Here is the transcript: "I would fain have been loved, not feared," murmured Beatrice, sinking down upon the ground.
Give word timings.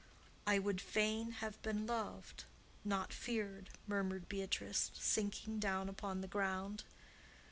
"I 0.47 0.57
would 0.57 0.81
fain 0.81 1.29
have 1.29 1.61
been 1.61 1.85
loved, 1.85 2.45
not 2.83 3.13
feared," 3.13 3.69
murmured 3.85 4.27
Beatrice, 4.27 4.89
sinking 4.95 5.59
down 5.59 5.87
upon 5.89 6.21
the 6.21 6.27
ground. 6.27 6.83